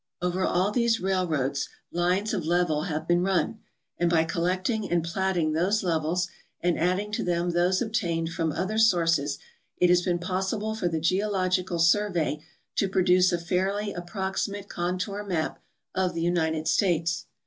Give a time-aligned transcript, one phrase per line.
[0.19, 3.59] Over all these railroads lines of level have been run,
[3.99, 6.27] and by collecting and platting those levels
[6.59, 9.37] and adding to them those obtained fr^m other sources,
[9.77, 12.41] it has been possible for the Geological Survey
[12.77, 15.61] to produce a fairly approximate contour map
[15.93, 17.27] of the United States.